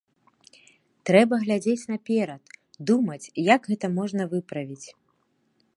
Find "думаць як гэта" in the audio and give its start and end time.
2.91-3.87